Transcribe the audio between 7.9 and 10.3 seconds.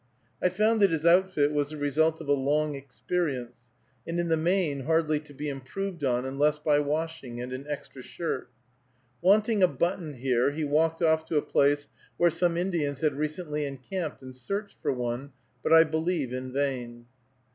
shirt. Wanting a button